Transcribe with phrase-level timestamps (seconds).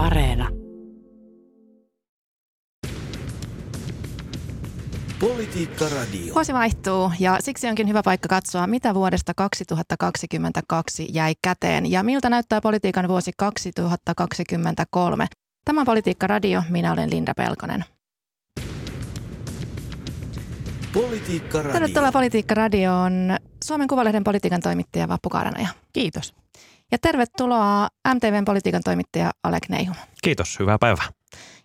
[0.00, 0.48] Areena.
[5.20, 6.34] Politiikka Radio.
[6.34, 12.30] Vuosi vaihtuu ja siksi onkin hyvä paikka katsoa, mitä vuodesta 2022 jäi käteen ja miltä
[12.30, 15.26] näyttää politiikan vuosi 2023.
[15.64, 17.84] Tämä on Politiikka Radio, minä olen Linda Pelkonen.
[20.94, 21.72] Politiikka Radio.
[21.72, 25.68] Tervetuloa Politiikka Radioon Suomen Kuvalehden politiikan toimittaja Vappu Kaaranaja.
[25.92, 26.34] Kiitos.
[26.92, 29.94] Ja tervetuloa MTVn politiikan toimittaja Alek Neihu.
[30.22, 31.04] Kiitos, hyvää päivää.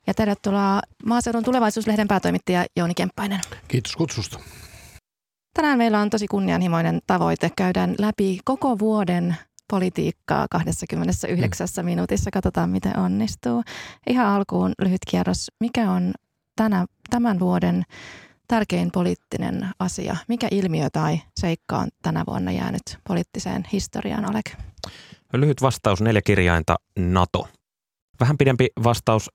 [0.08, 3.42] Ja tervetuloa Maaseudun tulevaisuuslehden päätoimittaja Jouni Kemppainen.
[3.68, 4.40] Kiitos kutsusta.
[5.54, 7.52] Tänään meillä on tosi kunnianhimoinen tavoite.
[7.56, 9.36] Käydään läpi koko vuoden
[9.70, 11.86] politiikkaa 29 mm.
[11.86, 12.32] minuutissa.
[12.32, 13.64] Katsotaan, miten onnistuu.
[14.08, 15.52] Ihan alkuun lyhyt kierros.
[15.60, 16.14] Mikä on
[16.56, 17.84] tänä, tämän vuoden
[18.48, 20.16] tärkein poliittinen asia?
[20.28, 24.46] Mikä ilmiö tai seikka on tänä vuonna jäänyt poliittiseen historiaan, Alek?
[25.42, 27.48] Lyhyt vastaus, neljä kirjainta, NATO.
[28.20, 29.30] Vähän pidempi vastaus,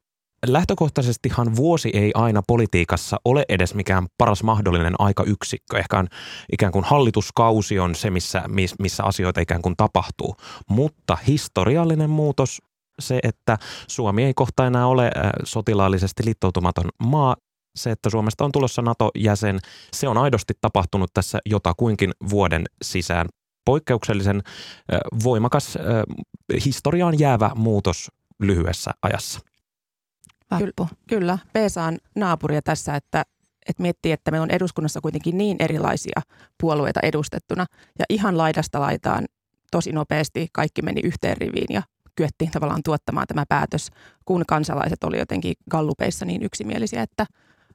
[0.47, 5.79] lähtökohtaisestihan vuosi ei aina politiikassa ole edes mikään paras mahdollinen aikayksikkö.
[5.79, 6.09] Ehkä on
[6.53, 8.43] ikään kuin hallituskausi on se, missä,
[8.79, 10.37] missä asioita ikään kuin tapahtuu.
[10.69, 12.63] Mutta historiallinen muutos,
[13.01, 17.37] se, että Suomi ei kohta enää ole äh, sotilaallisesti liittoutumaton maa,
[17.77, 19.59] se, että Suomesta on tulossa NATO-jäsen,
[19.93, 23.27] se on aidosti tapahtunut tässä jotakuinkin vuoden sisään.
[23.65, 24.43] Poikkeuksellisen
[25.25, 25.79] voimakas
[26.65, 29.41] historiaan jäävä muutos lyhyessä ajassa.
[30.51, 30.89] Vappu.
[31.09, 33.25] Kyllä, Peesaan naapuria tässä, että,
[33.69, 36.21] että miettii, että meillä on eduskunnassa kuitenkin niin erilaisia
[36.61, 37.67] puolueita edustettuna
[37.99, 39.25] ja ihan laidasta laitaan
[39.71, 41.83] tosi nopeasti kaikki meni yhteen riviin ja
[42.17, 43.91] kyettiin tavallaan tuottamaan tämä päätös,
[44.25, 47.27] kun kansalaiset oli jotenkin gallupeissa niin yksimielisiä, että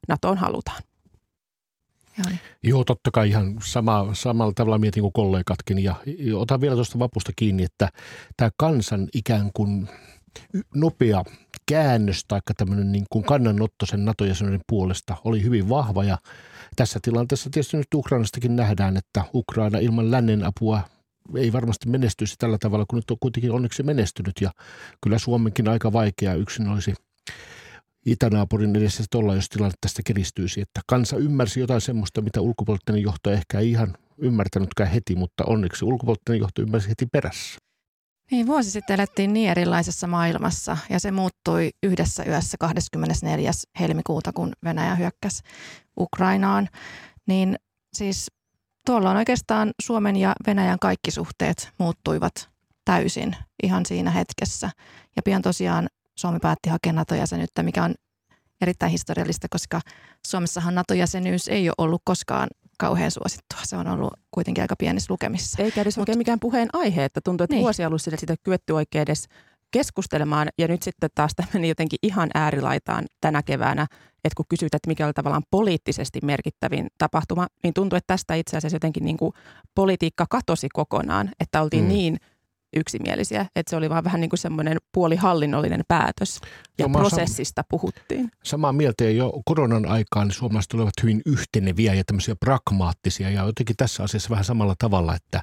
[0.08, 0.82] NATOon halutaan.
[2.18, 5.80] Joo, Joo, totta kai ihan sama, samalla tavalla mietin kuin kollegatkin.
[5.80, 5.96] Ja
[6.36, 7.90] otan vielä tuosta vapusta kiinni, että
[8.38, 9.90] tämä kansan ikään kuin
[10.76, 11.24] nopea
[11.66, 16.04] käännös tai tämmöinen niin kuin kannanotto sen NATO-jäsenyyden puolesta oli hyvin vahva.
[16.04, 16.18] Ja
[16.76, 20.82] tässä tilanteessa tietysti nyt Ukrainastakin nähdään, että Ukraina ilman lännen apua
[21.36, 24.36] ei varmasti menestyisi tällä tavalla, kun nyt on kuitenkin onneksi menestynyt.
[24.42, 24.52] Ja
[25.04, 26.94] kyllä Suomenkin aika vaikea yksin olisi
[28.06, 30.62] itänaapurin edessä olla, jos tilanne tästä kiristyisi.
[30.62, 35.86] Että kansa ymmärsi jotain semmoista, mitä ulkopoliittinen johto ehkä ei ihan ymmärtänytkään heti, mutta onneksi
[35.86, 37.60] ulkopoliittinen johto ymmärsi heti perässä.
[38.32, 43.52] Niin, vuosi sitten elettiin niin erilaisessa maailmassa ja se muuttui yhdessä yössä 24.
[43.80, 45.44] helmikuuta, kun Venäjä hyökkäsi
[46.00, 46.70] Ukrainaan.
[47.28, 47.56] Niin
[47.94, 48.32] siis
[48.86, 52.50] tuolloin oikeastaan Suomen ja Venäjän kaikki suhteet muuttuivat
[52.86, 54.70] täysin ihan siinä hetkessä.
[55.16, 57.96] Ja pian tosiaan Suomi päätti hakea NATO-jäsenyyttä, mikä on
[58.62, 59.82] erittäin historiallista, koska
[60.28, 62.48] Suomessahan NATO-jäsenyys ei ole ollut koskaan
[62.80, 63.60] kauhean suosittua.
[63.64, 65.64] Se on ollut kuitenkin aika pienissä lukemissa.
[65.64, 67.62] Eikä edes Mut, mikään puheen aihe, että tuntuu, että niin.
[67.62, 69.28] vuosi alussa sitä kyetty oikein edes
[69.72, 70.48] keskustelemaan.
[70.58, 73.88] Ja nyt sitten taas tämmöinen jotenkin ihan äärilaitaan tänä keväänä,
[74.24, 78.58] että kun kysyt, että mikä oli tavallaan poliittisesti merkittävin tapahtuma, niin tuntuu, että tästä itse
[78.58, 79.34] asiassa jotenkin niin kuin
[79.76, 81.90] politiikka katosi kokonaan, että oltiin mm.
[81.90, 82.18] niin–
[82.76, 86.40] yksimielisiä, että se oli vaan vähän niin kuin semmoinen puolihallinnollinen päätös
[86.78, 88.32] ja no, prosessista sam- puhuttiin.
[88.44, 93.76] Samaa mieltä ja jo koronan aikaan suomalaiset olivat hyvin yhteneviä ja tämmöisiä pragmaattisia ja jotenkin
[93.78, 95.42] tässä asiassa vähän samalla tavalla, että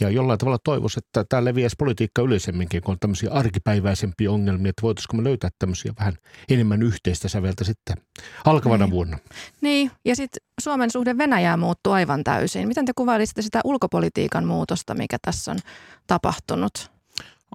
[0.00, 4.82] ja jollain tavalla toivoisi, että tämä leviäisi politiikka yleisemminkin, kun on tämmöisiä arkipäiväisempiä ongelmia, että
[4.82, 6.14] voitaisiinko me löytää tämmöisiä vähän
[6.48, 7.96] enemmän yhteistä säveltä sitten
[8.44, 8.90] alkavana niin.
[8.90, 9.18] vuonna.
[9.60, 12.68] Niin, ja sitten Suomen suhde Venäjään muuttuu aivan täysin.
[12.68, 15.58] Miten te kuvailisitte sitä ulkopolitiikan muutosta, mikä tässä on
[16.06, 16.90] tapahtunut?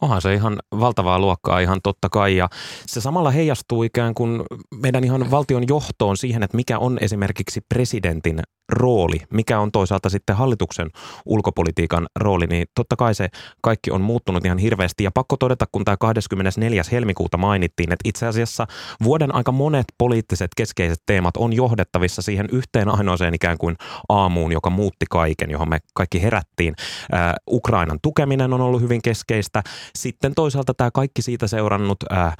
[0.02, 2.50] Onhan se ihan valtavaa luokkaa ihan totta kai ja
[2.86, 4.44] se samalla heijastuu ikään kuin
[4.82, 8.40] meidän ihan valtion johtoon siihen, että mikä on esimerkiksi presidentin
[8.70, 10.90] rooli, mikä on toisaalta sitten hallituksen
[11.26, 13.30] ulkopolitiikan rooli, niin totta kai se
[13.62, 15.04] kaikki on muuttunut ihan hirveästi.
[15.04, 16.84] Ja pakko todeta, kun tämä 24.
[16.92, 18.68] helmikuuta mainittiin, että itse asiassa
[19.04, 23.76] vuoden aika monet poliittiset keskeiset teemat on johdettavissa siihen yhteen ainoaseen ikään kuin
[24.10, 26.76] aamuun, joka muutti kaiken, johon me kaikki herättiin.
[27.14, 29.64] Äh, Ukrainan tukeminen on ollut hyvin keskeistä.
[29.96, 32.38] Sitten toisaalta tämä kaikki siitä seurannut, äh,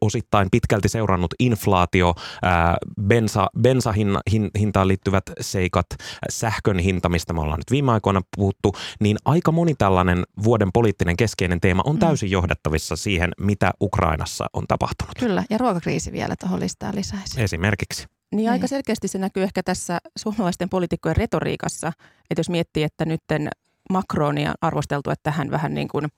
[0.00, 2.14] osittain pitkälti seurannut inflaatio,
[2.46, 5.86] äh, bensa, bensahintaan liittyvät seikat,
[6.28, 11.16] sähkön hinta, mistä me ollaan nyt viime aikoina puhuttu, niin aika moni tällainen vuoden poliittinen
[11.16, 12.00] keskeinen teema on mm.
[12.00, 15.14] täysin johdettavissa siihen, mitä Ukrainassa on tapahtunut.
[15.18, 17.42] Kyllä, ja ruokakriisi vielä tuohon listaan lisäisi.
[17.42, 18.06] Esimerkiksi.
[18.34, 18.68] Niin aika niin.
[18.68, 21.92] selkeästi se näkyy ehkä tässä suomalaisten poliitikkojen retoriikassa,
[22.30, 23.50] että jos miettii, että nytten
[23.90, 26.08] Macronia on arvosteltu, että hän vähän niin kuin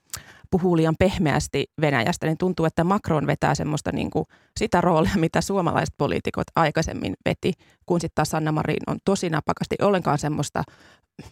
[0.51, 4.25] puhuu liian pehmeästi Venäjästä, niin tuntuu, että Macron vetää semmoista niin kuin
[4.59, 7.53] sitä roolia, mitä suomalaiset poliitikot aikaisemmin veti,
[7.85, 10.63] kun sitten taas Sanna Marin on tosi napakasti ollenkaan semmoista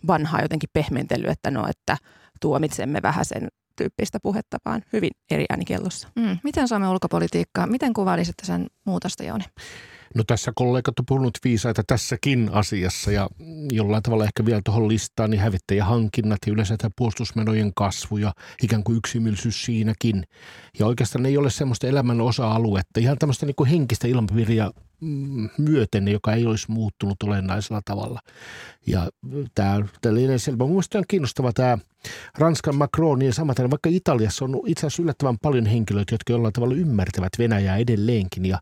[0.08, 1.98] vanhaa jotenkin pehmentelyä, että no, että
[2.42, 6.08] tuomitsemme vähän sen tyyppistä puhetta, vaan hyvin eri äänikellossa.
[6.16, 6.38] Mm.
[6.44, 9.44] Miten Suomen ulkopolitiikkaa, miten kuvailisitte sen muutosta, Jouni?
[10.16, 13.30] No tässä kollegat on puhunut viisaita tässäkin asiassa ja
[13.72, 18.84] jollain tavalla ehkä vielä tuohon listaan niin hävittäjähankinnat ja yleensä tämä puolustusmenojen kasvu ja ikään
[18.84, 20.24] kuin yksimielisyys siinäkin.
[20.80, 24.72] Ja oikeastaan ei ole semmoista elämän osa-aluetta, ihan tämmöistä niin kuin henkistä ilmapiiriä
[25.02, 28.19] mm, myöten, joka ei olisi muuttunut olennaisella tavalla.
[28.88, 29.10] Ja
[29.56, 30.63] tämä, tämä lienee selvä.
[30.63, 31.78] On kiinnostava tämä
[32.38, 36.75] Ranskan Macron ja samaten vaikka Italiassa on itse asiassa yllättävän paljon henkilöitä, jotka jollain tavalla
[36.75, 38.60] ymmärtävät Venäjää edelleenkin ja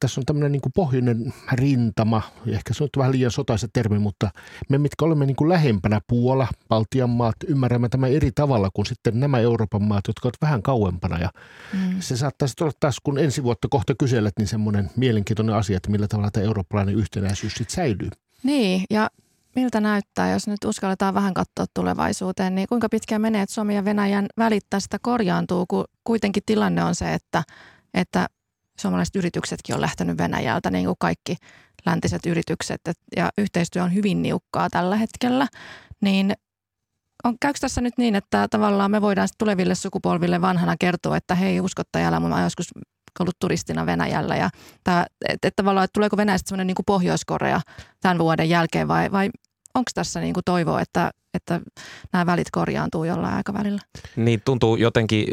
[0.00, 4.30] tässä on tämmöinen niin kuin pohjoinen rintama, ehkä se on vähän liian sotaisa termi, mutta
[4.68, 9.20] me, mitkä olemme niin kuin lähempänä Puola, Baltian maat, ymmärrämme tämän eri tavalla kuin sitten
[9.20, 11.18] nämä Euroopan maat, jotka ovat vähän kauempana.
[11.18, 11.30] Ja
[11.72, 12.00] mm.
[12.00, 16.08] se saattaisi olla taas, kun ensi vuotta kohta kyselet, niin semmoinen mielenkiintoinen asia, että millä
[16.08, 18.10] tavalla tämä eurooppalainen yhtenäisyys sitten säilyy.
[18.42, 19.10] Niin, ja
[19.56, 23.84] miltä näyttää, jos nyt uskalletaan vähän katsoa tulevaisuuteen, niin kuinka pitkään menee, että Suomi ja
[23.84, 27.42] Venäjän välit tästä korjaantuu, kun kuitenkin tilanne on se, että,
[27.94, 28.26] että
[28.80, 31.36] suomalaiset yrityksetkin on lähtenyt Venäjältä, niin kuin kaikki
[31.86, 35.46] läntiset yritykset, et, ja yhteistyö on hyvin niukkaa tällä hetkellä,
[36.00, 36.32] niin
[37.24, 41.60] on, käykö tässä nyt niin, että tavallaan me voidaan tuleville sukupolville vanhana kertoa, että hei
[41.60, 42.68] uskottajalla, mä joskus
[43.20, 47.60] ollut turistina Venäjällä ja että et, et tavallaan, että tuleeko Venäjästä semmoinen niin Pohjois-Korea
[48.00, 49.30] tämän vuoden jälkeen vai, vai
[49.76, 51.60] onko tässä niin kuin toivoa, että että
[52.12, 53.80] nämä välit korjaantuu jollain aikavälillä.
[54.16, 55.26] Niin tuntuu jotenkin,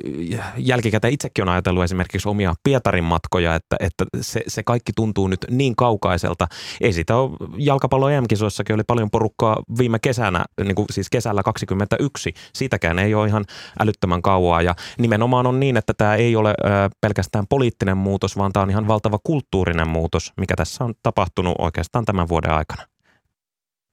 [0.57, 5.45] jälkikäteen itsekin on ajatellut esimerkiksi omia Pietarin matkoja, että, että se, se kaikki tuntuu nyt
[5.50, 6.48] niin kaukaiselta.
[6.81, 12.34] Ei sitä ole, jalkapallo EM-kisoissakin oli paljon porukkaa viime kesänä, niin kuin siis kesällä 21.
[12.54, 13.45] Siitäkään ei ole ihan
[13.80, 16.56] älyttömän kauaa ja nimenomaan on niin, että tämä ei ole
[17.01, 22.06] pelkästään poliittinen muutos, vaan tämä on ihan valtava kulttuurinen muutos, mikä tässä on tapahtunut oikeastaan
[22.06, 22.93] tämän vuoden aikana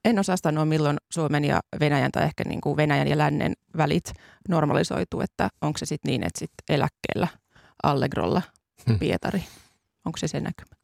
[0.04, 4.12] en osaa sanoa, milloin Suomen ja Venäjän tai ehkä niin kuin Venäjän ja lännen välit
[4.48, 7.28] normalisoituu, että onko se sitten niin, että sitten eläkkeellä
[7.82, 8.42] Allegrolla
[8.88, 8.98] hmm.
[8.98, 9.44] Pietari,
[10.04, 10.80] onko se se näkymä?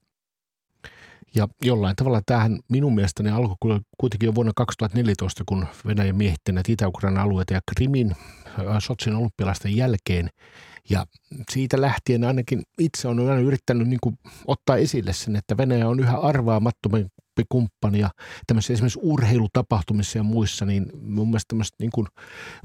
[1.35, 6.73] Ja jollain tavalla tähän minun mielestäni alkoi kuitenkin jo vuonna 2014, kun Venäjä miehitti näitä
[6.73, 10.31] Itä-Ukrainan alueita ja Krimin äh, Sotsin olympialaisten jälkeen.
[10.91, 11.07] Ja
[11.51, 16.01] siitä lähtien ainakin itse on aina yrittänyt niin kuin ottaa esille sen, että Venäjä on
[16.01, 17.11] yhä arvaamattomampi
[17.49, 18.11] kumppani ja
[18.71, 22.07] esimerkiksi urheilutapahtumissa ja muissa, niin mun mielestä tämmöiset niin kuin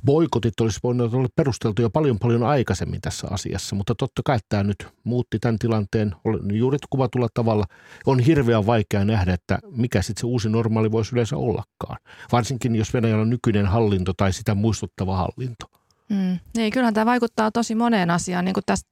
[0.05, 4.63] boikotit olisi voinut olla perusteltu jo paljon paljon aikaisemmin tässä asiassa, mutta totta kai tämä
[4.63, 6.15] nyt muutti tämän tilanteen
[6.53, 7.65] juuri kuvatulla tavalla.
[8.05, 11.97] On hirveän vaikea nähdä, että mikä sitten se uusi normaali voisi yleensä ollakaan,
[12.31, 15.80] varsinkin jos Venäjällä on nykyinen hallinto tai sitä muistuttava hallinto.
[16.11, 16.39] Mm.
[16.57, 18.45] Niin, kyllähän tämä vaikuttaa tosi moneen asiaan.
[18.45, 18.89] Niin kuin tästä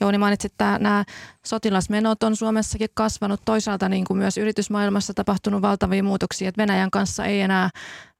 [0.00, 1.04] Jouni mainitsi, että nämä
[1.46, 3.40] sotilasmenot on Suomessakin kasvanut.
[3.44, 7.70] Toisaalta niin kuin myös yritysmaailmassa tapahtunut valtavia muutoksia, että Venäjän kanssa ei enää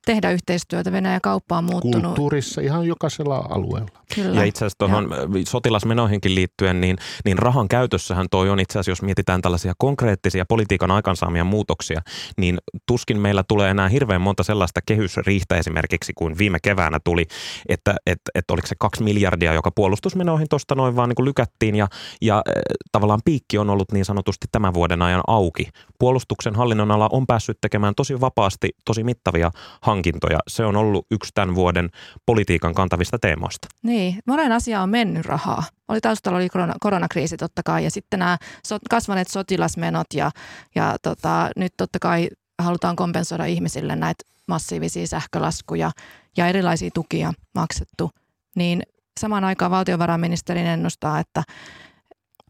[0.06, 0.92] tehdä yhteistyötä.
[0.92, 2.04] Venäjän kauppa on muuttunut.
[2.04, 3.97] Kulttuurissa ihan jokaisella alueella.
[4.14, 4.40] Kyllä.
[4.40, 5.08] Ja itse asiassa tuohon
[5.48, 10.90] sotilasmenoihinkin liittyen, niin, niin rahan käytössähän toi on itse asiassa, jos mietitään tällaisia konkreettisia politiikan
[10.90, 12.00] aikansaamia muutoksia,
[12.36, 17.26] niin tuskin meillä tulee enää hirveän monta sellaista kehysriihtä esimerkiksi kuin viime keväänä tuli,
[17.68, 21.74] että et, et oliko se kaksi miljardia, joka puolustusmenoihin tuosta noin vaan niin kuin lykättiin
[21.74, 21.88] ja,
[22.22, 22.60] ja e,
[22.92, 25.68] tavallaan piikki on ollut niin sanotusti tämän vuoden ajan auki.
[25.98, 29.50] Puolustuksen hallinnonala on päässyt tekemään tosi vapaasti, tosi mittavia
[29.82, 30.38] hankintoja.
[30.48, 31.90] Se on ollut yksi tämän vuoden
[32.26, 33.68] politiikan kantavista teemoista.
[33.82, 35.62] Niin, monen asia on mennyt rahaa.
[35.88, 40.30] Oli taustalla oli korona, koronakriisi totta kai ja sitten nämä so, kasvaneet sotilasmenot ja,
[40.74, 42.28] ja tota, nyt totta kai
[42.62, 45.90] halutaan kompensoida ihmisille näitä massiivisia sähkölaskuja
[46.36, 48.10] ja erilaisia tukia maksettu.
[48.56, 48.82] Niin
[49.20, 51.42] samaan aikaan valtiovarainministeri ennustaa, että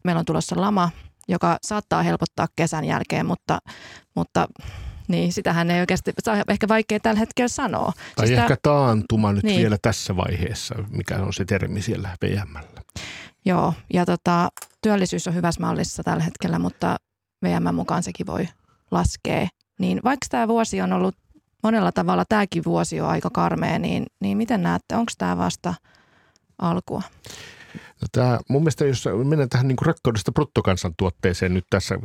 [0.03, 0.89] meillä on tulossa lama,
[1.27, 3.59] joka saattaa helpottaa kesän jälkeen, mutta,
[4.15, 4.47] mutta
[5.09, 7.93] niin, sitähän ei oikeasti, se on ehkä vaikea tällä hetkellä sanoa.
[8.15, 9.61] Tai siis ehkä tämä, taantuma nyt niin.
[9.61, 12.81] vielä tässä vaiheessa, mikä on se termi siellä VMllä.
[13.45, 14.49] Joo, ja tota,
[14.81, 16.97] työllisyys on hyvässä mallissa tällä hetkellä, mutta
[17.43, 18.47] VM mukaan sekin voi
[18.91, 19.47] laskea.
[19.79, 21.15] Niin vaikka tämä vuosi on ollut
[21.63, 25.73] monella tavalla, tämäkin vuosi on aika karmea, niin, niin miten näette, onko tämä vasta
[26.59, 27.01] alkua?
[27.75, 31.95] No tämä, mun mielestä jos mennään tähän niin rakkaudesta bruttokansantuotteeseen nyt tässä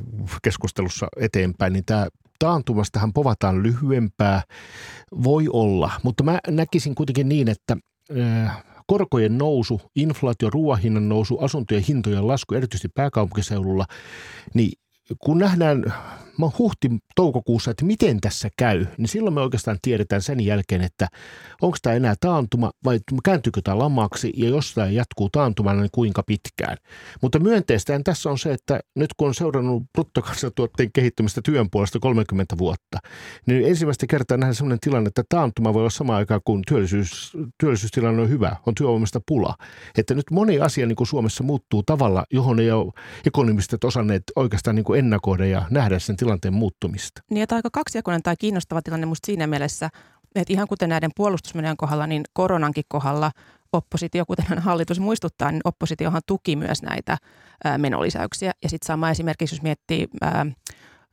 [0.43, 2.07] keskustelussa eteenpäin, niin tämä
[2.45, 4.43] taantumastahan povataan lyhyempää,
[5.23, 7.77] voi olla, mutta mä näkisin kuitenkin niin, että
[8.19, 13.87] äh, korkojen nousu, inflaatio, ruoahinnan nousu, asuntojen hintojen lasku, erityisesti pääkaupunkiseudulla,
[14.55, 14.73] niin
[15.19, 15.85] kun nähdään
[16.59, 21.09] huhti-toukokuussa, että miten tässä käy, niin silloin me oikeastaan tiedetään sen jälkeen, että
[21.63, 26.23] onko tämä enää taantuma vai kääntyykö tämä lamaksi ja jos tämä jatkuu taantumana, niin kuinka
[26.23, 26.77] pitkään.
[27.23, 32.59] Mutta myönteistä tässä on se, että nyt kun on seurannut bruttokansantuotteen kehittymistä työn puolesta 30
[32.59, 32.99] vuotta,
[33.47, 38.23] niin ensimmäistä kertaa nähdään sellainen tilanne, että taantuma voi olla sama aikaan kuin työllisyys, työllisyystilanne
[38.23, 39.55] on hyvä, on työvoimasta pula.
[39.99, 42.93] Että nyt moni asia niin kuin Suomessa muuttuu tavalla, johon ei ole
[43.27, 47.23] ekonomistit osanneet oikeastaan niin kuin ennakoida ja nähdä sen tilanteen muuttumista.
[47.31, 49.91] Niin, että aika kaksijakoinen tai kiinnostava tilanne musta siinä mielessä,
[50.35, 53.31] että ihan kuten näiden puolustusmenojen kohdalla, niin koronankin kohdalla
[53.73, 57.19] oppositio, kuten hallitus muistuttaa, niin oppositiohan tuki myös näitä
[57.79, 58.53] menolisäyksiä.
[58.63, 60.09] Ja sitten sama esimerkiksi, jos miettii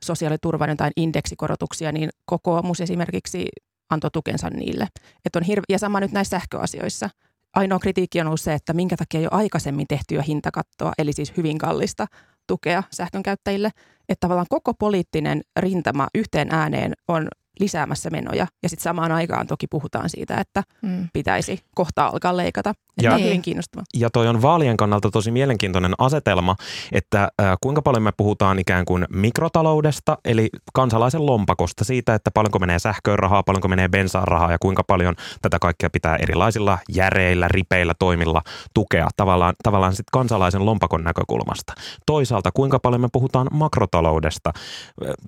[0.04, 3.48] sosiaaliturvan tai indeksikorotuksia, niin kokoomus esimerkiksi
[3.90, 4.88] antoi tukensa niille.
[5.24, 7.10] Et on hirve- ja sama nyt näissä sähköasioissa.
[7.54, 11.58] Ainoa kritiikki on ollut se, että minkä takia jo aikaisemmin tehty hintakattoa, eli siis hyvin
[11.58, 12.06] kallista
[12.52, 13.70] tukea sähkön käyttäjille,
[14.08, 17.28] että tavallaan koko poliittinen rintama yhteen ääneen on
[17.60, 18.46] lisäämässä menoja.
[18.62, 21.08] Ja sitten samaan aikaan toki puhutaan siitä, että mm.
[21.12, 22.74] pitäisi kohta alkaa leikata.
[23.02, 23.82] Ja, on hyvin kiinnostava.
[23.94, 26.56] Ja toi on vaalien kannalta tosi mielenkiintoinen asetelma,
[26.92, 32.58] että äh, kuinka paljon me puhutaan ikään kuin mikrotaloudesta, eli kansalaisen lompakosta siitä, että paljonko
[32.58, 37.48] menee sähköön rahaa, paljonko menee bensaan rahaa ja kuinka paljon tätä kaikkea pitää erilaisilla järeillä,
[37.48, 38.42] ripeillä toimilla
[38.74, 41.72] tukea tavallaan, tavallaan sit kansalaisen lompakon näkökulmasta.
[42.06, 44.52] Toisaalta kuinka paljon me puhutaan makrotaloudesta,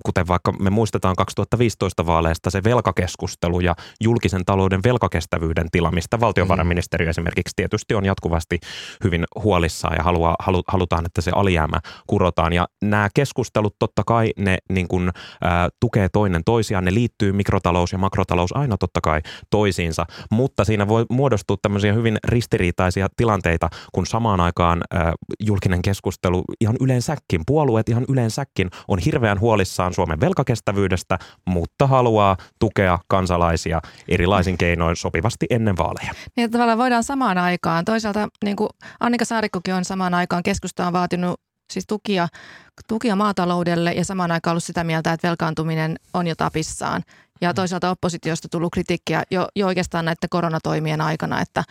[0.05, 7.07] kuten vaikka me muistetaan 2015 vaaleista se velkakeskustelu ja julkisen talouden velkakestävyyden tila, mistä valtiovarainministeriö
[7.07, 7.09] mm.
[7.09, 8.59] esimerkiksi tietysti on jatkuvasti
[9.03, 12.53] hyvin huolissaan ja haluaa, halu, halutaan, että se alijäämä kurotaan.
[12.53, 15.11] Ja nämä keskustelut totta kai ne niin kuin, ä,
[15.79, 21.05] tukee toinen toisiaan, ne liittyy mikrotalous ja makrotalous aina totta kai toisiinsa, mutta siinä voi
[21.09, 28.05] muodostua tämmöisiä hyvin ristiriitaisia tilanteita, kun samaan aikaan ä, julkinen keskustelu ihan yleensäkin, puolueet ihan
[28.09, 32.04] yleensäkin on hirveän huolissaan Suomen velkakestävyydestä, mutta haluaa
[32.59, 36.13] tukea kansalaisia erilaisin keinoin sopivasti ennen vaaleja.
[36.37, 37.85] Niin tavallaan voidaan samaan aikaan.
[37.85, 38.69] Toisaalta niin kuin
[38.99, 42.27] Annika Saarikkokin on samaan aikaan keskusta on vaatinut siis tukia,
[42.87, 47.03] tukia maataloudelle ja samaan aikaan ollut sitä mieltä, että velkaantuminen on jo tapissaan.
[47.41, 47.55] Ja mm.
[47.55, 51.63] toisaalta oppositiosta tullut kritiikkiä jo, jo oikeastaan näiden koronatoimien aikana, että,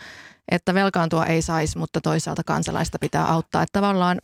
[0.51, 3.63] että velkaantua ei saisi, mutta toisaalta kansalaista pitää auttaa.
[3.63, 4.17] Että tavallaan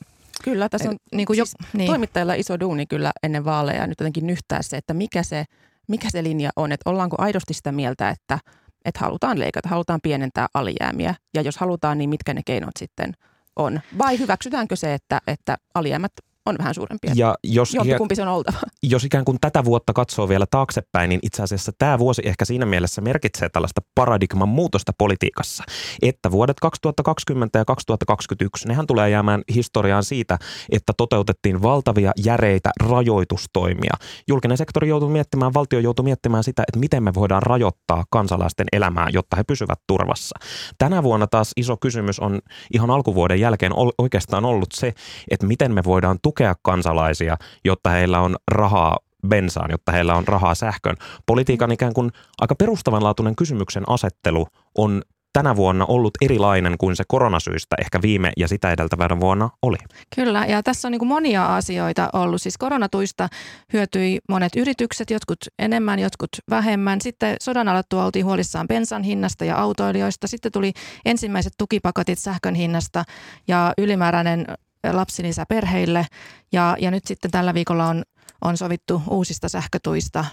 [0.43, 1.87] Kyllä, tässä on niin kuin siis jo, niin.
[1.87, 5.45] toimittajilla iso duuni kyllä ennen vaaleja nyt jotenkin nyhtää se, että mikä se,
[5.87, 8.39] mikä se linja on, että ollaanko aidosti sitä mieltä, että–
[8.85, 13.13] että halutaan leikata, halutaan pienentää alijäämiä ja jos halutaan, niin mitkä ne keinot sitten
[13.55, 13.81] on?
[13.97, 16.11] Vai hyväksytäänkö se, että, että alijäämät
[16.45, 17.11] on vähän suurempia.
[17.15, 18.57] Ja jos, kumpi se on oltava.
[18.83, 22.65] Jos ikään kuin tätä vuotta katsoo vielä taaksepäin, niin itse asiassa tämä vuosi ehkä siinä
[22.65, 25.63] mielessä merkitsee tällaista paradigman muutosta politiikassa.
[26.01, 30.37] Että vuodet 2020 ja 2021, nehän tulee jäämään historiaan siitä,
[30.71, 33.93] että toteutettiin valtavia järeitä rajoitustoimia.
[34.27, 39.07] Julkinen sektori joutuu miettimään, valtio joutuu miettimään sitä, että miten me voidaan rajoittaa kansalaisten elämää,
[39.13, 40.39] jotta he pysyvät turvassa.
[40.77, 42.39] Tänä vuonna taas iso kysymys on
[42.73, 44.93] ihan alkuvuoden jälkeen oikeastaan ollut se,
[45.31, 48.97] että miten me voidaan tukea kansalaisia, jotta heillä on rahaa
[49.27, 50.95] bensaan, jotta heillä on rahaa sähkön.
[51.25, 52.11] Politiikan ikään kuin
[52.41, 54.47] aika perustavanlaatuinen kysymyksen asettelu
[54.77, 55.01] on
[55.33, 59.77] tänä vuonna ollut erilainen kuin se koronasyistä ehkä viime ja sitä edeltävänä vuonna oli.
[60.15, 62.41] Kyllä, ja tässä on niin monia asioita ollut.
[62.41, 63.27] Siis koronatuista
[63.73, 67.01] hyötyi monet yritykset, jotkut enemmän, jotkut vähemmän.
[67.01, 70.27] Sitten sodan alettua oltiin huolissaan bensan hinnasta ja autoilijoista.
[70.27, 70.71] Sitten tuli
[71.05, 73.03] ensimmäiset tukipaketit sähkön hinnasta
[73.47, 74.45] ja ylimääräinen
[74.91, 76.05] lapsilisä perheille
[76.51, 78.03] ja, ja nyt sitten tällä viikolla on,
[78.41, 80.25] on sovittu uusista sähkötuista,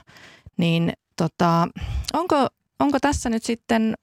[0.57, 1.69] niin tota,
[2.12, 2.47] onko,
[2.78, 3.95] onko tässä nyt sitten,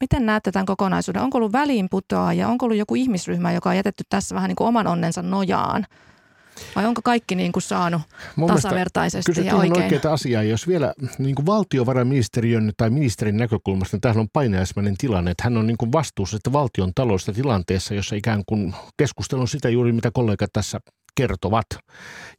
[0.00, 1.22] miten näette tämän kokonaisuuden?
[1.22, 4.68] Onko ollut väliinputoa ja onko ollut joku ihmisryhmä, joka on jätetty tässä vähän niin kuin
[4.68, 5.86] oman onnensa nojaan?
[6.76, 8.02] Vai onko kaikki niin kuin saanut
[8.36, 9.82] Mun tasavertaisesti ja oikein?
[9.82, 10.42] oikeita asiaa.
[10.42, 15.56] Jos vielä niin kuin valtiovarainministeriön tai ministerin näkökulmasta, niin tämähän on painajaismainen tilanne, että hän
[15.56, 20.10] on niin kuin vastuussa että valtion taloudesta tilanteessa, jossa ikään kuin keskustelun sitä juuri, mitä
[20.10, 20.80] kollegat tässä
[21.16, 21.66] kertovat.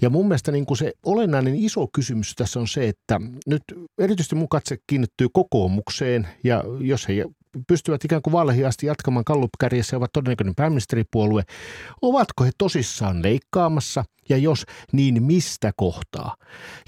[0.02, 3.64] Ja mun mielestä niin kuin se olennainen iso kysymys tässä on se, että nyt
[3.98, 7.26] erityisesti mun katse kiinnittyy kokoomukseen ja jos he
[7.68, 11.44] pystyvät ikään kuin vaaleihin asti jatkamaan kallupkärjessä ja ovat todennäköinen pääministeripuolue,
[12.02, 16.36] ovatko he tosissaan leikkaamassa ja jos, niin mistä kohtaa?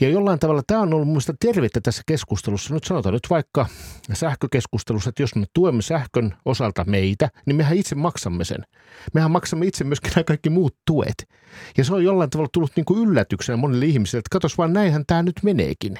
[0.02, 2.74] Ja jollain tavalla tämä on ollut mielestäni tervettä tässä keskustelussa.
[2.74, 3.66] Nyt sanotaan nyt vaikka
[4.14, 8.64] sähkökeskustelussa, että jos me tuemme sähkön osalta meitä, niin mehän itse maksamme sen.
[9.14, 11.30] Mehän maksamme itse myöskin nämä kaikki muut tuet.
[11.78, 15.04] Ja se on jollain tavalla tullut niin kuin yllätyksenä monille ihmisille, että katos vaan näinhän
[15.08, 15.98] tämä nyt meneekin.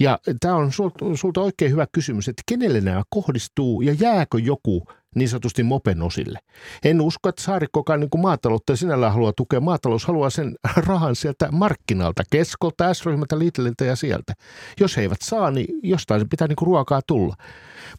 [0.00, 0.72] Ja tämä on
[1.14, 6.38] sulta, oikein hyvä kysymys, että kenelle nämä kohdistuu ja jääkö joku niin sanotusti mopenosille.
[6.84, 9.60] En usko, että Saarikkokaan niin maataloutta sinällään haluaa tukea.
[9.60, 14.32] Maatalous haluaa sen rahan sieltä markkinalta, keskolta, S-ryhmältä, Lidliltä ja sieltä.
[14.80, 17.36] Jos he eivät saa, niin jostain pitää niin kuin ruokaa tulla.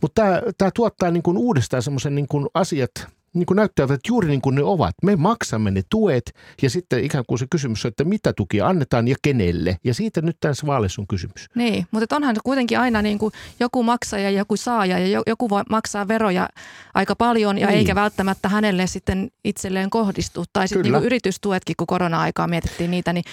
[0.01, 2.91] Mutta tämä, tämä tuottaa niin kuin uudestaan semmoisen niin kuin asiat–
[3.36, 4.96] niin kuin näyttävät juuri niin kuin ne ovat.
[5.04, 9.08] Me maksamme ne tuet ja sitten ikään kuin se kysymys on, että mitä tukia annetaan
[9.08, 9.77] ja kenelle.
[9.84, 11.50] Ja siitä nyt tässä vaaleissa on kysymys.
[11.56, 15.63] Niin, mutta onhan kuitenkin aina niin kuin joku maksaja ja joku saaja ja joku voi
[15.70, 16.50] maksaa veroja
[16.94, 17.77] aika paljon ja niin.
[17.77, 20.44] eikä välttämättä hänelle sitten itselleen kohdistu.
[20.54, 23.24] Tai sitten niin yritystuetkin, kun korona-aikaa mietittiin niitä, niin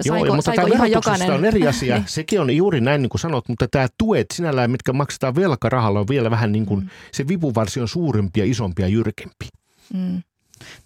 [0.00, 1.30] Saiko, Joo, mutta tämä ihan jokainen?
[1.30, 1.94] on eri asia.
[1.96, 2.08] niin.
[2.08, 6.08] Sekin on juuri näin niin kuin sanot, mutta tämä tuet sinällään, mitkä maksetaan velkarahalla, on
[6.08, 6.88] vielä vähän niin kuin, mm.
[7.12, 9.48] se vipuvarsi on suurempi ja isompi ja jyrkempi.
[9.94, 10.22] Mm.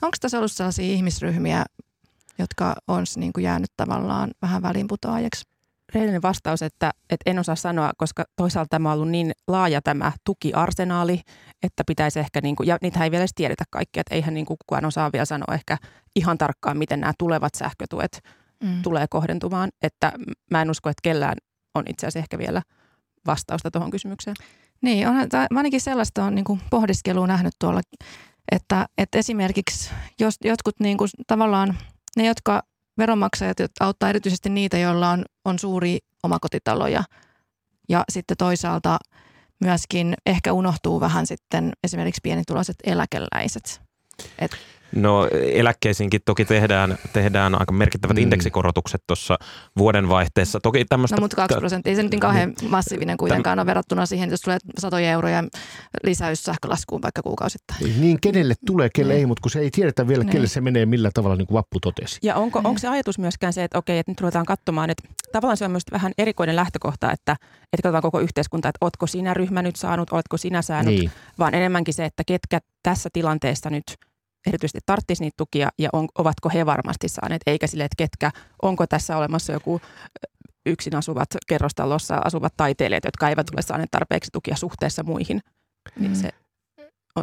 [0.02, 1.64] No onko tässä ollut sellaisia ihmisryhmiä,
[2.38, 5.44] jotka on niin kuin jäänyt tavallaan vähän välinputoajaksi?
[5.94, 10.12] Reilinen vastaus, että, että en osaa sanoa, koska toisaalta tämä on ollut niin laaja tämä
[10.24, 11.20] tukiarsenaali,
[11.62, 14.46] että pitäisi ehkä, niin kuin, ja niitä ei vielä edes tiedetä kaikkia, että eihän niin
[14.46, 15.78] kuin kukaan osaa vielä sanoa ehkä
[16.16, 18.20] ihan tarkkaan, miten nämä tulevat sähkötuet–
[18.62, 18.82] mm.
[18.82, 19.70] tulee kohdentumaan.
[19.82, 20.12] Että
[20.50, 21.36] mä en usko, että kellään
[21.74, 22.62] on itse asiassa ehkä vielä
[23.26, 24.36] vastausta tuohon kysymykseen.
[24.82, 25.16] Niin, on,
[25.56, 27.80] ainakin sellaista on niin pohdiskelua nähnyt tuolla,
[28.52, 31.78] että, että esimerkiksi jos jotkut niin kuin, tavallaan
[32.16, 32.62] ne, jotka
[32.98, 37.04] veronmaksajat auttaa erityisesti niitä, joilla on, on suuri omakotitaloja
[37.88, 38.98] ja sitten toisaalta
[39.60, 43.80] myöskin ehkä unohtuu vähän sitten esimerkiksi pienituloiset eläkeläiset.
[44.38, 44.50] Et
[44.96, 48.22] No eläkkeisiinkin toki tehdään, tehdään aika merkittävät mm.
[48.22, 49.38] indeksikorotukset tuossa
[49.78, 50.60] vuoden vaihteessa.
[50.60, 51.16] Toki tämmöistä...
[51.16, 52.70] No mutta 2 prosenttia, ei se nyt niin kauhean niin.
[52.70, 55.44] massiivinen kuitenkaan on verrattuna siihen, jos tulee satoja euroja
[56.04, 58.00] lisäys sähkölaskuun vaikka kuukausittain.
[58.00, 59.20] Niin, kenelle tulee, kelle niin.
[59.20, 60.32] ei, mutta kun se ei tiedetä vielä, niin.
[60.32, 62.18] kelle se menee, millä tavalla niin kuin Vappu totesi.
[62.22, 62.66] Ja onko, niin.
[62.66, 65.70] onko se ajatus myöskään se, että okei, että nyt ruvetaan katsomaan, että tavallaan se on
[65.70, 67.32] myös vähän erikoinen lähtökohta, että,
[67.72, 71.10] että katsotaan koko yhteiskunta, että ootko sinä ryhmä nyt saanut, oletko sinä saanut, niin.
[71.38, 73.84] vaan enemmänkin se, että ketkä tässä tilanteessa nyt–
[74.46, 78.30] erityisesti tarttisi niitä tukia ja on, ovatko he varmasti saaneet, eikä sille, että ketkä,
[78.62, 79.80] onko tässä olemassa joku
[80.66, 85.40] yksin asuvat kerrostalossa asuvat taiteilijat, jotka eivät ole saaneet tarpeeksi tukia suhteessa muihin.
[85.98, 86.14] Niin mm.
[86.14, 86.30] se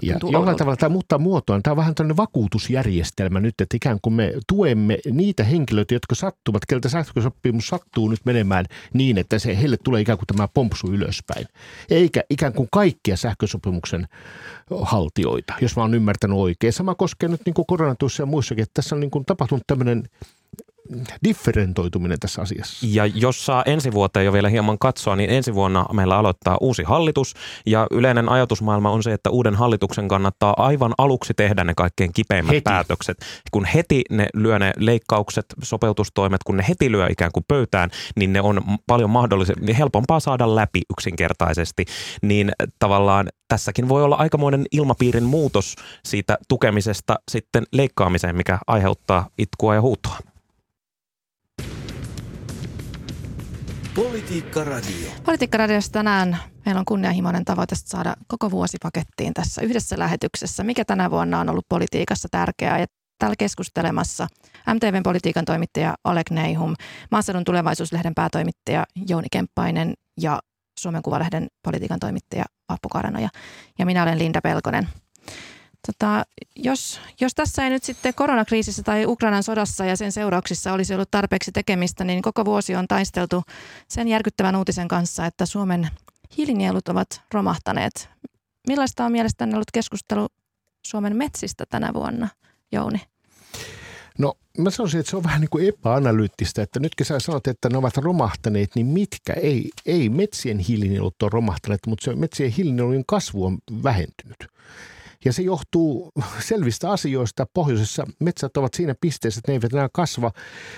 [0.02, 1.64] ja jollain tavalla tämä muuttaa muotoaan.
[1.64, 6.66] Tämä on vähän tämmöinen vakuutusjärjestelmä nyt, että ikään kuin me tuemme niitä henkilöitä, jotka sattuvat,
[6.66, 11.46] keltä sähkösopimus sattuu nyt menemään niin, että se, heille tulee ikään kuin tämä pompsu ylöspäin.
[11.90, 14.08] Eikä ikään kuin kaikkia sähkösopimuksen
[14.82, 16.74] haltioita, jos mä oon ymmärtänyt oikein.
[16.74, 20.04] Sama koskee nyt niin kuin koronatuissa ja muissakin, että tässä on niin kuin tapahtunut tämmöinen
[21.24, 22.88] differentoituminen tässä asiassa.
[22.90, 26.84] Ja jos saa ensi vuoteen jo vielä hieman katsoa, niin ensi vuonna meillä aloittaa uusi
[26.84, 27.34] hallitus
[27.66, 32.52] ja yleinen ajatusmaailma on se, että uuden hallituksen kannattaa aivan aluksi tehdä ne kaikkein kipeimmät
[32.52, 32.62] heti.
[32.62, 33.18] päätökset.
[33.52, 38.34] Kun heti ne lyö ne leikkaukset, sopeutustoimet, kun ne heti lyö ikään kuin pöytään, niin
[38.34, 41.86] ne on paljon mahdollisesti, niin helpompaa saada läpi yksinkertaisesti.
[42.22, 49.76] Niin tavallaan tässäkin voi olla aikamoinen ilmapiirin muutos siitä tukemisesta sitten leikkaamiseen, mikä aiheuttaa itkua
[49.76, 50.18] ja huutoa.
[53.96, 55.12] Politiikka Radio.
[55.26, 60.64] Politiikka Radiossa tänään meillä on kunnianhimoinen tavoite saada koko vuosi pakettiin tässä yhdessä lähetyksessä.
[60.64, 62.80] Mikä tänä vuonna on ollut politiikassa tärkeää?
[62.80, 62.86] Ja
[63.20, 64.28] täällä keskustelemassa
[64.74, 66.74] MTVn politiikan toimittaja Oleg Neihum,
[67.12, 70.40] Maaseudun tulevaisuuslehden päätoimittaja Jouni Kemppainen ja
[70.80, 73.30] Suomen Kuvalehden politiikan toimittaja Vappu Karanoja.
[73.80, 74.90] Ja minä olen Linda Pelkonen.
[75.88, 80.94] Tota, jos, jos tässä ei nyt sitten koronakriisissä tai Ukrainan sodassa ja sen seurauksissa olisi
[80.94, 83.44] ollut tarpeeksi tekemistä, niin koko vuosi on taisteltu
[83.88, 85.90] sen järkyttävän uutisen kanssa, että Suomen
[86.38, 88.10] hiilinielut ovat romahtaneet.
[88.68, 90.28] Millaista on mielestäni ollut keskustelu
[90.88, 92.28] Suomen metsistä tänä vuonna,
[92.72, 93.02] Jouni?
[94.18, 97.70] No mä sanoisin, että se on vähän niin kuin epäanalyyttistä, että nytkin sä sanot, että
[97.70, 99.34] ne ovat romahtaneet, niin mitkä?
[99.34, 104.48] Ei, ei metsien hiilinielut ole romahtaneet, mutta se metsien hiilinielujen kasvu on vähentynyt.
[105.26, 107.46] Ja se johtuu selvistä asioista.
[107.54, 110.32] Pohjoisessa metsät ovat siinä pisteessä, että ne eivät enää kasva.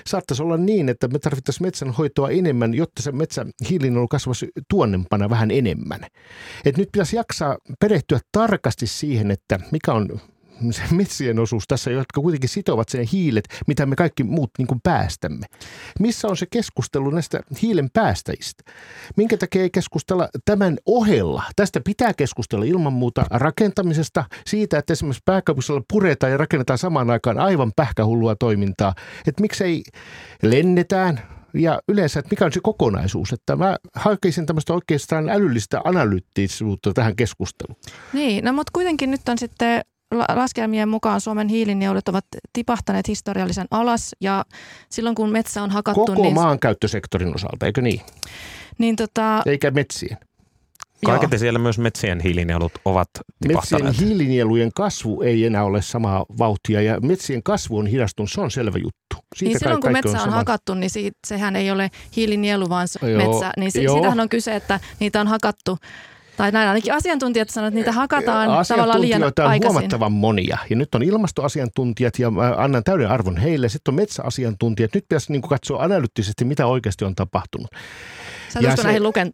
[0.06, 5.51] Saattaisi olla niin, että me tarvittaisiin metsänhoitoa enemmän, jotta se metsä hiilinielu kasvaisi tuonnempana vähän
[5.51, 6.06] enemmän.
[6.65, 10.19] Et nyt pitäisi jaksaa perehtyä tarkasti siihen, että mikä on
[10.72, 14.80] se metsien osuus tässä, jotka kuitenkin sitovat sen hiilet, mitä me kaikki muut niin kuin
[14.84, 15.46] päästämme.
[16.00, 18.63] Missä on se keskustelu näistä hiilen päästäjistä?
[19.18, 21.44] Minkä takia ei keskustella tämän ohella?
[21.56, 27.39] Tästä pitää keskustella ilman muuta rakentamisesta, siitä, että esimerkiksi pääkaupunkisella puretaan ja rakennetaan samaan aikaan
[27.39, 28.94] aivan pähkähullua toimintaa.
[29.28, 29.84] Että miksei
[30.42, 31.20] lennetään,
[31.54, 33.34] ja yleensä, että mikä on se kokonaisuus.
[33.34, 37.80] Että mä hakisin tämmöistä oikeastaan älyllistä analyyttisuutta tähän keskusteluun.
[38.13, 39.82] Niin, no mutta kuitenkin nyt on sitten
[40.19, 44.45] laskelmien mukaan Suomen hiilinielut ovat tipahtaneet historiallisen alas ja
[44.89, 46.06] silloin kun metsä on hakattu...
[46.06, 48.02] Koko niin, maankäyttösektorin osalta, eikö niin?
[48.78, 49.41] Niin tota...
[49.45, 50.17] Eikä metsien.
[51.06, 53.10] Kaiketi siellä myös metsien hiilinielut ovat
[53.47, 53.88] tipahtaneet.
[53.88, 58.52] Metsien hiilinielujen kasvu ei enää ole samaa vauhtia ja metsien kasvu on hidastunut, se on
[58.52, 59.15] selvä juttu.
[59.36, 62.88] Siitä niin silloin kun metsä on, on hakattu, niin siitä, sehän ei ole hiilinielu, vaan
[63.02, 63.52] joo, metsä.
[63.58, 65.78] Niin se, siitähän on kyse, että niitä on hakattu
[66.38, 69.74] tai näin ainakin asiantuntijat sanovat, että niitä hakataan tavallaan liian on aikaisin.
[69.74, 70.58] huomattavan monia.
[70.69, 73.69] Ja nyt on ilmastoasiantuntijat ja annan täyden arvon heille.
[73.69, 74.93] Sitten on metsäasiantuntijat.
[74.93, 77.67] Nyt pitäisi niin katsoa analyyttisesti, mitä oikeasti on tapahtunut.
[78.50, 79.32] Sä se, näihin luken,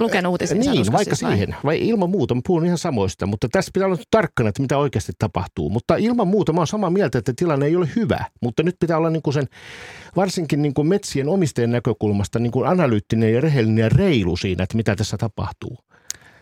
[0.00, 0.56] luken uutisia.
[0.56, 1.56] Niin, vaikka siis siihen.
[1.64, 3.26] Vai ilman muuta, mä puhun ihan samoista.
[3.26, 5.70] Mutta tässä pitää olla tarkkana, että mitä oikeasti tapahtuu.
[5.70, 8.24] Mutta ilman muuta mä oon samaa mieltä, että tilanne ei ole hyvä.
[8.42, 9.46] Mutta nyt pitää olla niin kuin sen,
[10.16, 14.76] varsinkin niin kuin metsien omistajien näkökulmasta niin kuin analyyttinen ja rehellinen ja reilu siinä, että
[14.76, 15.78] mitä tässä tapahtuu.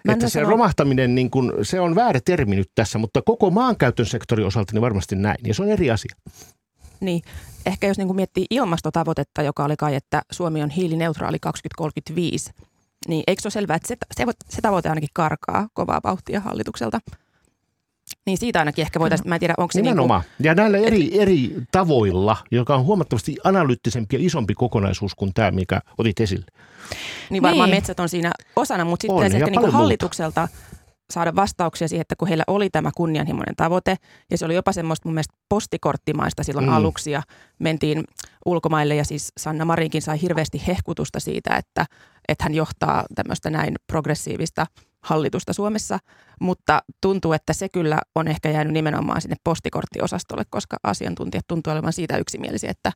[0.04, 0.48] Mä että se sano...
[0.48, 4.82] romahtaminen, niin kun, se on väärä termi nyt tässä, mutta koko maankäytön sektorin osalta niin
[4.82, 5.38] varmasti näin.
[5.46, 6.14] Ja se on eri asia.
[7.00, 7.22] Niin,
[7.66, 12.50] ehkä jos niin miettii ilmastotavoitetta, joka oli kai, että Suomi on hiilineutraali 2035,
[13.08, 17.00] niin eikö se ole selvää, että se, se, se tavoite ainakin karkaa kovaa vauhtia hallitukselta?
[18.26, 20.20] Niin siitä ainakin ehkä voitaisiin, mä en tiedä, onko se Nimenomaan.
[20.20, 25.14] Niin kuin, ja näillä eri, et, eri tavoilla, joka on huomattavasti analyyttisempi ja isompi kokonaisuus
[25.14, 26.46] kuin tämä, mikä otit esille.
[27.30, 27.76] Niin varmaan niin.
[27.76, 30.48] metsät on siinä osana, mutta sitten on, ehkä niin kuin hallitukselta
[31.10, 33.96] saada vastauksia siihen, että kun heillä oli tämä kunnianhimoinen tavoite,
[34.30, 36.72] ja se oli jopa semmoista mun mielestä postikorttimaista silloin mm.
[36.72, 37.22] aluksi, ja
[37.58, 38.04] mentiin
[38.46, 41.86] ulkomaille, ja siis Sanna Marinkin sai hirveästi hehkutusta siitä, että,
[42.28, 44.66] että hän johtaa tämmöistä näin progressiivista
[45.02, 45.98] hallitusta Suomessa,
[46.40, 51.92] mutta tuntuu, että se kyllä on ehkä jäänyt nimenomaan sinne postikorttiosastolle, koska asiantuntijat tuntuu olevan
[51.92, 52.92] siitä yksimielisiä, että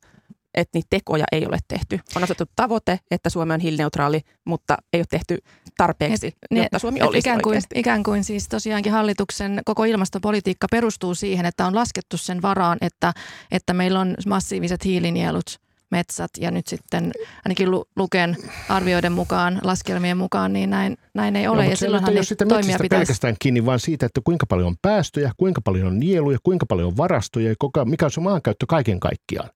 [0.54, 2.00] että niitä tekoja ei ole tehty.
[2.16, 5.38] On asetettu tavoite, että Suomi on hiilineutraali, mutta ei ole tehty
[5.76, 11.14] tarpeeksi, et, jotta Suomi olisi ikään kuin, ikään kuin siis tosiaankin hallituksen koko ilmastopolitiikka perustuu
[11.14, 13.12] siihen, että on laskettu sen varaan, että,
[13.50, 15.63] että meillä on massiiviset hiilinielut
[15.94, 17.12] metsät ja nyt sitten
[17.44, 18.36] ainakin Luken
[18.68, 21.64] arvioiden mukaan, laskelmien mukaan, niin näin, näin ei ole.
[21.64, 22.88] No, ja silloinhan ei ole sitä toimia pitäisi...
[22.88, 26.88] pelkästään kiinni, vaan siitä, että kuinka paljon on päästöjä, kuinka paljon on nieluja, kuinka paljon
[26.88, 29.50] on varastoja ja mikä on se maankäyttö kaiken kaikkiaan.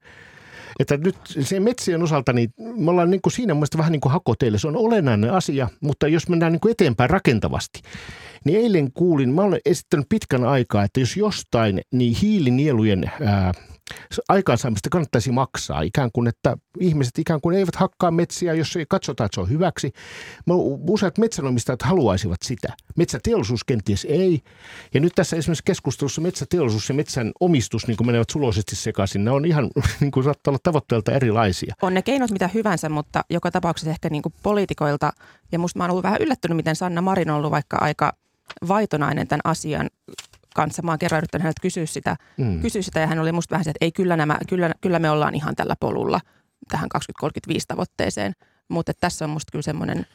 [0.79, 4.13] Että nyt se metsien osalta, niin me ollaan niin kuin siinä mielestä vähän niin kuin
[4.13, 4.59] hakoteille.
[4.59, 7.81] Se on olennainen asia, mutta jos mennään niin kuin eteenpäin rakentavasti,
[8.45, 13.53] niin eilen kuulin, mä olen esittänyt pitkän aikaa, että jos jostain, niin hiilinielujen ää,
[14.29, 15.83] aikaansaamista kannattaisi maksaa.
[15.83, 19.51] Ikään kuin, että ihmiset ikään kuin eivät hakkaa metsiä, jos ei katsota, että se on
[19.51, 19.93] hyväksi.
[20.89, 22.73] Useat metsänomistajat haluaisivat sitä.
[22.97, 24.41] Metsäteollisuus kenties ei.
[24.95, 29.25] Ja nyt tässä esimerkiksi keskustelussa metsäteollisuus ja metsän omistus niin kuin menevät suloisesti sekaisin.
[29.25, 29.71] Ne on ihan,
[30.01, 31.75] niin kuin saattaa olla tavoitteelta erilaisia.
[31.83, 35.13] On ne keinot mitä hyvänsä, mutta joka tapauksessa ehkä niin kuin poliitikoilta,
[35.53, 38.13] ja musta mä oon ollut vähän yllättynyt, miten Sanna Marin on ollut vaikka aika
[38.69, 39.91] vaitonainen tämän asian
[40.59, 40.83] kanssa.
[40.83, 42.61] Mä oon kerran yrittänyt häneltä kysyä sitä, mm.
[42.61, 45.11] kysyä sitä ja hän oli musta vähän se, että ei kyllä, nämä, kyllä, kyllä me
[45.11, 46.21] ollaan ihan tällä polulla
[46.69, 48.33] tähän 2035 tavoitteeseen.
[48.69, 50.07] Mutta tässä on musta kyllä semmoinen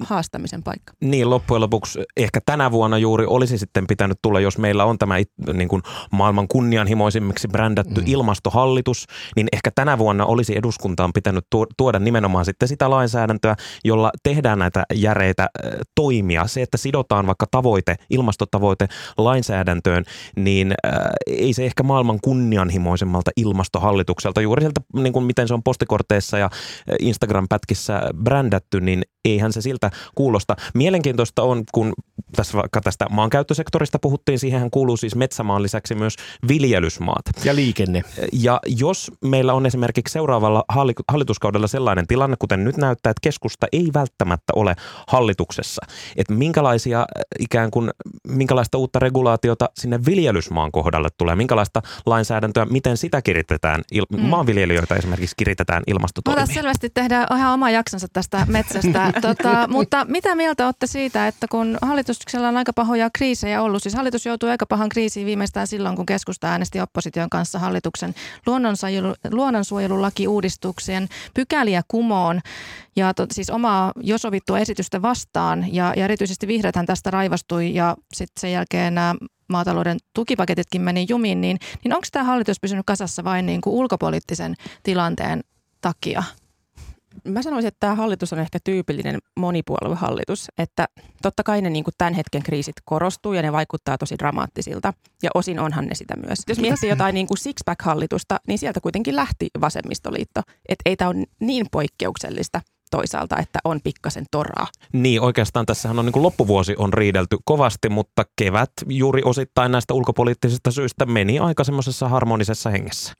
[0.00, 0.92] haastamisen paikka.
[1.00, 5.14] Niin, loppujen lopuksi ehkä tänä vuonna juuri olisi sitten pitänyt tulla, jos meillä on tämä
[5.52, 8.06] niin kuin maailman kunnianhimoisimmiksi brändätty mm.
[8.06, 9.06] ilmastohallitus,
[9.36, 11.44] niin ehkä tänä vuonna olisi eduskuntaan pitänyt
[11.76, 15.48] tuoda nimenomaan sitten sitä lainsäädäntöä, jolla tehdään näitä järeitä
[15.94, 16.46] toimia.
[16.46, 20.04] Se, että sidotaan vaikka tavoite, ilmastotavoite lainsäädäntöön,
[20.36, 20.92] niin äh,
[21.26, 26.50] ei se ehkä maailman kunnianhimoisemmalta ilmastohallitukselta, juuri sieltä niin kuin miten se on postikorteissa ja
[27.00, 30.56] Instagram-pätkissä brändätty, niin eihän se siltä kuulosta.
[30.74, 31.92] Mielenkiintoista on, kun
[32.36, 36.16] tässä vaikka tästä maankäyttösektorista puhuttiin, siihen kuuluu siis metsämaan lisäksi myös
[36.48, 37.22] viljelysmaat.
[37.44, 38.02] Ja liikenne.
[38.32, 40.64] Ja jos meillä on esimerkiksi seuraavalla
[41.08, 44.74] hallituskaudella sellainen tilanne, kuten nyt näyttää, että keskusta ei välttämättä ole
[45.08, 47.06] hallituksessa, että minkälaisia äh,
[47.38, 47.90] ikään kuin,
[48.28, 54.20] minkälaista uutta regulaatiota sinne viljelysmaan kohdalle tulee, minkälaista lainsäädäntöä, miten sitä kiritetään, il- mm.
[54.20, 56.46] maanviljelijöitä esimerkiksi kiritetään ilmastotoimia.
[56.46, 59.12] selvästi tehdään ihan oma jaksonsa tästä metsästä.
[59.20, 63.94] tota, mutta mitä mieltä olette siitä, että kun hallituksella on aika pahoja kriisejä ollut, siis
[63.94, 68.14] hallitus joutui aika pahan kriisiin viimeistään silloin, kun keskusta äänesti opposition kanssa hallituksen
[68.46, 72.40] luonnonsuojelu, luonnonsuojelulaki-uudistuksien pykäliä kumoon
[72.96, 77.96] ja tot, siis omaa jo sovittua esitystä vastaan ja, ja erityisesti vihreäthän tästä raivastui ja
[78.14, 79.14] sitten sen jälkeen nämä
[79.48, 84.54] maatalouden tukipaketitkin meni jumiin, niin, niin onko tämä hallitus pysynyt kasassa vain niin kuin ulkopoliittisen
[84.82, 85.40] tilanteen
[85.80, 86.22] takia?
[87.28, 90.88] Mä sanoisin, että tämä hallitus on ehkä tyypillinen monipuoluehallitus, että
[91.22, 95.30] totta kai ne niin kuin tämän hetken kriisit korostuu ja ne vaikuttaa tosi dramaattisilta ja
[95.34, 96.38] osin onhan ne sitä myös.
[96.48, 101.24] Jos miettii jotain niin kuin Sixpack-hallitusta, niin sieltä kuitenkin lähti vasemmistoliitto, että ei tämä ole
[101.40, 102.60] niin poikkeuksellista
[102.90, 104.66] toisaalta, että on pikkasen toraa.
[104.92, 109.94] Niin, oikeastaan tässähän on niin kuin loppuvuosi on riidelty kovasti, mutta kevät juuri osittain näistä
[109.94, 113.12] ulkopoliittisista syistä meni aika semmoisessa harmonisessa hengessä.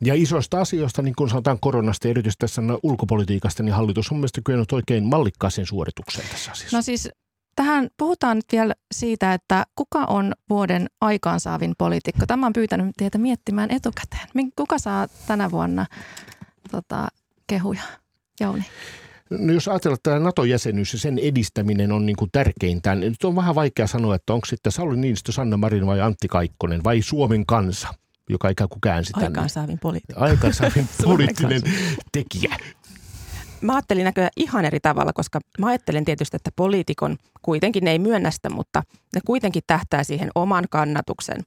[0.00, 4.42] Ja isoista asioista, niin kuin sanotaan koronasta ja erityisesti tässä ulkopolitiikasta, niin hallitus on mielestäni
[4.44, 6.76] kyennyt oikein mallikkaaseen suoritukseen tässä asiassa.
[6.76, 7.08] No siis
[7.56, 12.26] tähän puhutaan nyt vielä siitä, että kuka on vuoden aikaansaavin poliitikko.
[12.26, 14.28] Tämä on pyytänyt teitä miettimään etukäteen.
[14.56, 15.86] Kuka saa tänä vuonna
[16.70, 17.08] tota,
[17.46, 17.82] kehuja?
[18.40, 18.64] Jouni.
[19.30, 23.24] No jos ajatellaan, että tämä NATO-jäsenyys ja sen edistäminen on niin kuin tärkeintä, niin nyt
[23.24, 27.02] on vähän vaikea sanoa, että onko sitten Sauli Niinistö, Sanna Marin vai Antti Kaikkonen vai
[27.02, 27.88] Suomen kansa,
[28.28, 29.26] joka ikään kuin käänsi tänne.
[29.26, 30.22] Aikaansaavin poliittinen.
[30.22, 31.62] Aikaansaavin poliittinen
[32.12, 32.56] tekijä.
[33.60, 37.98] Mä ajattelin näköjään ihan eri tavalla, koska mä ajattelen tietysti, että poliitikon kuitenkin ne ei
[37.98, 38.82] myönnä sitä, mutta
[39.14, 41.40] ne kuitenkin tähtää siihen oman kannatuksen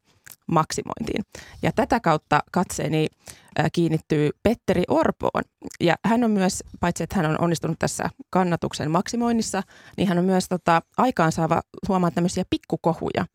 [0.47, 1.25] maksimointiin.
[1.61, 3.07] Ja tätä kautta katseeni
[3.71, 5.43] kiinnittyy Petteri Orpoon.
[5.79, 9.63] Ja hän on myös, paitsi että hän on onnistunut tässä kannatuksen maksimoinnissa,
[9.97, 13.25] niin hän on myös tota, aikaansaava luomaan tämmöisiä pikkukohuja.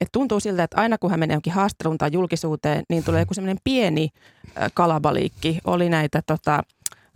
[0.00, 3.34] Et tuntuu siltä, että aina kun hän menee jonkin haastatteluun tai julkisuuteen, niin tulee joku
[3.34, 4.08] semmoinen pieni
[4.74, 5.58] kalabaliikki.
[5.64, 6.62] Oli näitä tota,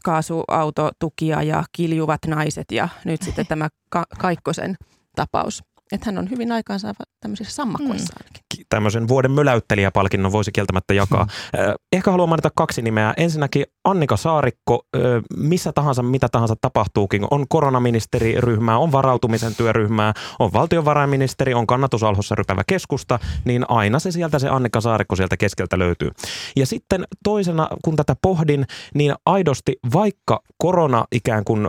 [0.05, 4.77] kaasuautotukia ja kiljuvat naiset ja nyt sitten tämä Ka- Kaikkosen
[5.17, 5.63] tapaus.
[5.93, 8.23] Että hän on hyvin aikaansaava tämmöisissä sammakoissa mm.
[8.23, 8.44] ainakin.
[8.69, 11.25] Tämmöisen vuoden möläyttelijäpalkinnon voisi kieltämättä jakaa.
[11.25, 11.31] Mm.
[11.93, 13.15] Ehkä haluan mainita kaksi nimeä.
[13.17, 14.87] Ensinnäkin Annika Saarikko,
[15.37, 17.27] missä tahansa, mitä tahansa tapahtuukin.
[17.31, 24.39] On koronaministeriryhmää, on varautumisen työryhmää, on valtiovarainministeri, on kannatusalhossa rypävä keskusta, niin aina se sieltä
[24.39, 26.11] se Annika Saarikko sieltä keskeltä löytyy.
[26.57, 28.65] Ja sitten toisena, kun tätä pohdin,
[28.95, 31.69] niin aidosti vaikka korona ikään kuin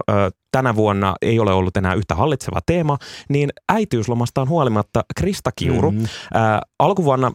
[0.52, 2.98] tänä vuonna ei ole ollut enää yhtä hallitseva teema,
[3.30, 6.08] niin äitiyslomastaan huolimatta Krista Kiuru mm-hmm.
[6.34, 7.32] ää, alkuvuonna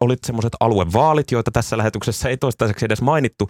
[0.00, 3.48] olit semmoiset aluevaalit, joita tässä lähetyksessä ei toistaiseksi edes mainittu,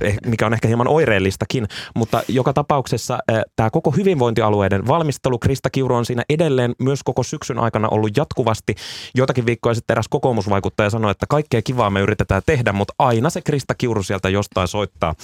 [0.00, 3.18] eh, mikä on ehkä hieman oireellistakin, mutta joka tapauksessa
[3.56, 8.74] tämä koko hyvinvointialueiden valmistelu, Krista Kiuru on siinä edelleen myös koko syksyn aikana ollut jatkuvasti.
[9.14, 13.42] Jotakin viikkoja sitten eräs kokoomusvaikuttaja sanoi, että kaikkea kivaa me yritetään tehdä, mutta aina se
[13.42, 15.14] Krista Kiuru sieltä jostain soittaa.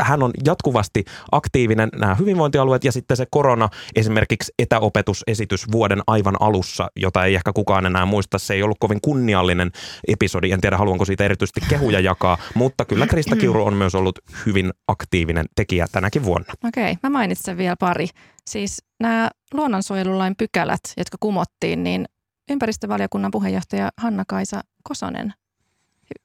[0.00, 6.88] Hän on jatkuvasti aktiivinen nämä hyvinvointialueet ja sitten se korona, esimerkiksi etäopetusesitys vuoden aivan alussa,
[6.96, 9.70] jota ei ehkä kukaan enää muista, se ei ollut kovin kunnia kunniallinen
[10.08, 10.52] episodi.
[10.52, 14.72] En tiedä, haluanko siitä erityisesti kehuja jakaa, mutta kyllä Krista Kiuru on myös ollut hyvin
[14.88, 16.54] aktiivinen tekijä tänäkin vuonna.
[16.64, 18.08] Okei, mä mainitsen vielä pari.
[18.46, 22.04] Siis nämä luonnonsuojelulain pykälät, jotka kumottiin, niin
[22.50, 25.32] ympäristövaliokunnan puheenjohtaja Hanna-Kaisa Kosonen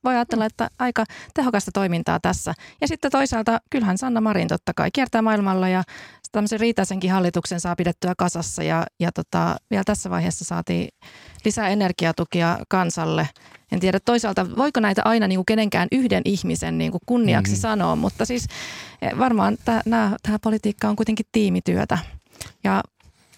[0.04, 2.54] voi ajatella, että aika tehokasta toimintaa tässä.
[2.82, 5.84] Ja sitten toisaalta kyllähän Sanna Marin totta kai kiertää maailmalla ja
[6.32, 10.88] tämmöisen riitaisenkin hallituksen saa pidettyä kasassa ja, ja tota, vielä tässä vaiheessa saatiin
[11.46, 13.30] lisää energiatukia kansalle.
[13.72, 17.60] En tiedä toisaalta, voiko näitä aina niin kuin kenenkään yhden ihmisen niin kuin kunniaksi mm.
[17.60, 18.48] sanoa, mutta siis
[19.02, 19.58] eh, varmaan
[20.24, 21.98] tämä politiikka on kuitenkin tiimityötä.
[22.64, 22.84] Ja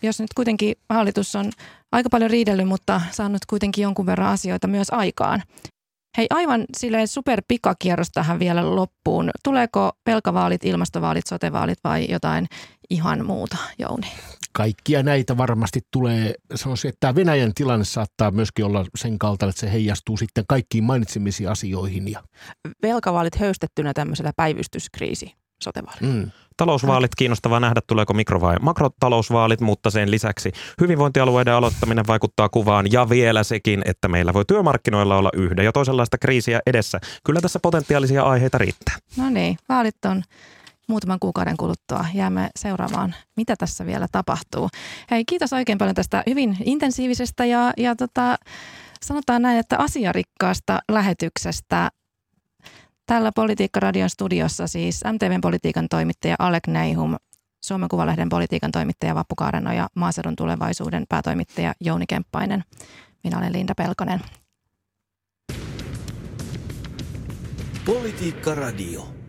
[0.01, 1.51] jos nyt kuitenkin hallitus on
[1.91, 5.43] aika paljon riidellyt, mutta saanut kuitenkin jonkun verran asioita myös aikaan,
[6.17, 9.29] Hei, aivan silleen super pikakierros tähän vielä loppuun.
[9.43, 12.47] Tuleeko pelkavaalit, ilmastovaalit, sotevaalit vai jotain
[12.89, 14.07] ihan muuta, Jouni?
[14.51, 16.33] Kaikkia näitä varmasti tulee.
[16.55, 20.83] Sanoisin, että tämä Venäjän tilanne saattaa myöskin olla sen kaltainen, että se heijastuu sitten kaikkiin
[20.83, 22.11] mainitsemisiin asioihin.
[22.11, 22.23] Ja...
[22.81, 26.01] Velkavaalit höystettynä tämmöisellä päivystyskriisi sotevaalit.
[26.01, 26.31] Mm.
[26.57, 33.09] Talousvaalit, kiinnostavaa nähdä, tuleeko mikro- vai makrotalousvaalit, mutta sen lisäksi hyvinvointialueiden aloittaminen vaikuttaa kuvaan ja
[33.09, 36.99] vielä sekin, että meillä voi työmarkkinoilla olla yhden ja toisenlaista kriisiä edessä.
[37.23, 38.95] Kyllä tässä potentiaalisia aiheita riittää.
[39.17, 40.23] No niin, vaalit on
[40.87, 42.05] muutaman kuukauden kuluttua.
[42.13, 44.69] Jäämme seuraamaan, mitä tässä vielä tapahtuu.
[45.11, 48.37] Hei, kiitos oikein paljon tästä hyvin intensiivisestä ja, ja tota,
[49.03, 51.89] sanotaan näin, että asiarikkaasta lähetyksestä.
[53.05, 57.15] Tällä Politiikka-radion studiossa siis MTVn politiikan toimittaja Alek Neihum,
[57.65, 62.63] Suomen Kuvalehden politiikan toimittaja Vappu Kaareno ja Maaseudun tulevaisuuden päätoimittaja Jouni Kemppainen.
[63.23, 64.21] Minä olen Linda Pelkonen.
[67.85, 69.24] Politiikka Radio.